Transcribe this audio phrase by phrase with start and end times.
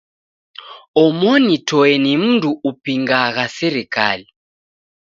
[1.03, 4.25] Omoni toe ni mndu upingagha serikali.